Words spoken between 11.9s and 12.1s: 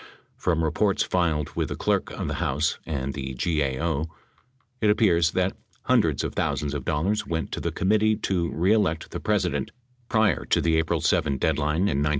1972.